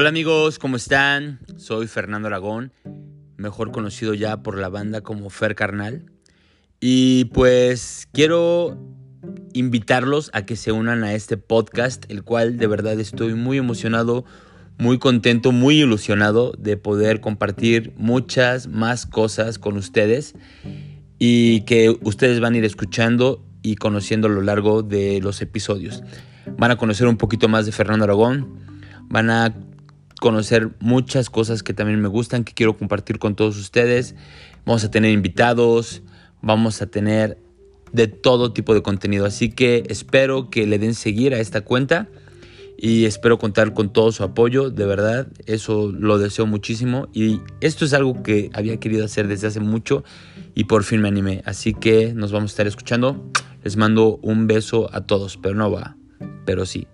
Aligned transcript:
Hola 0.00 0.10
amigos, 0.10 0.60
¿cómo 0.60 0.76
están? 0.76 1.40
Soy 1.56 1.88
Fernando 1.88 2.28
Aragón, 2.28 2.72
mejor 3.36 3.72
conocido 3.72 4.14
ya 4.14 4.44
por 4.44 4.56
la 4.56 4.68
banda 4.68 5.00
como 5.00 5.28
Fer 5.28 5.56
Carnal. 5.56 6.04
Y 6.78 7.24
pues 7.34 8.06
quiero 8.12 8.78
invitarlos 9.54 10.30
a 10.34 10.46
que 10.46 10.54
se 10.54 10.70
unan 10.70 11.02
a 11.02 11.14
este 11.14 11.36
podcast, 11.36 12.08
el 12.12 12.22
cual 12.22 12.58
de 12.58 12.68
verdad 12.68 13.00
estoy 13.00 13.34
muy 13.34 13.58
emocionado, 13.58 14.24
muy 14.78 15.00
contento, 15.00 15.50
muy 15.50 15.80
ilusionado 15.80 16.52
de 16.56 16.76
poder 16.76 17.20
compartir 17.20 17.92
muchas 17.96 18.68
más 18.68 19.04
cosas 19.04 19.58
con 19.58 19.76
ustedes 19.76 20.36
y 21.18 21.62
que 21.62 21.90
ustedes 22.02 22.38
van 22.38 22.54
a 22.54 22.58
ir 22.58 22.64
escuchando 22.64 23.44
y 23.62 23.74
conociendo 23.74 24.28
a 24.28 24.30
lo 24.30 24.42
largo 24.42 24.84
de 24.84 25.18
los 25.20 25.42
episodios. 25.42 26.04
Van 26.56 26.70
a 26.70 26.76
conocer 26.76 27.08
un 27.08 27.16
poquito 27.16 27.48
más 27.48 27.66
de 27.66 27.72
Fernando 27.72 28.04
Aragón, 28.04 28.60
van 29.08 29.30
a 29.30 29.52
conocer 30.20 30.70
muchas 30.80 31.30
cosas 31.30 31.62
que 31.62 31.74
también 31.74 32.00
me 32.00 32.08
gustan, 32.08 32.44
que 32.44 32.54
quiero 32.54 32.76
compartir 32.76 33.18
con 33.18 33.34
todos 33.34 33.56
ustedes. 33.58 34.14
Vamos 34.64 34.84
a 34.84 34.90
tener 34.90 35.12
invitados, 35.12 36.02
vamos 36.42 36.82
a 36.82 36.86
tener 36.86 37.38
de 37.92 38.06
todo 38.08 38.52
tipo 38.52 38.74
de 38.74 38.82
contenido. 38.82 39.26
Así 39.26 39.50
que 39.50 39.84
espero 39.88 40.50
que 40.50 40.66
le 40.66 40.78
den 40.78 40.94
seguir 40.94 41.34
a 41.34 41.40
esta 41.40 41.62
cuenta 41.62 42.08
y 42.80 43.06
espero 43.06 43.38
contar 43.38 43.74
con 43.74 43.92
todo 43.92 44.12
su 44.12 44.22
apoyo, 44.22 44.70
de 44.70 44.86
verdad, 44.86 45.26
eso 45.46 45.90
lo 45.90 46.16
deseo 46.18 46.46
muchísimo 46.46 47.08
y 47.12 47.40
esto 47.60 47.84
es 47.84 47.92
algo 47.92 48.22
que 48.22 48.50
había 48.54 48.78
querido 48.78 49.04
hacer 49.04 49.26
desde 49.26 49.48
hace 49.48 49.58
mucho 49.58 50.04
y 50.54 50.64
por 50.64 50.84
fin 50.84 51.02
me 51.02 51.08
animé. 51.08 51.42
Así 51.44 51.74
que 51.74 52.14
nos 52.14 52.30
vamos 52.30 52.50
a 52.50 52.52
estar 52.52 52.66
escuchando. 52.68 53.30
Les 53.64 53.76
mando 53.76 54.20
un 54.22 54.46
beso 54.46 54.88
a 54.94 55.00
todos, 55.06 55.36
pero 55.36 55.56
no 55.56 55.72
va, 55.72 55.96
pero 56.44 56.64
sí. 56.66 56.86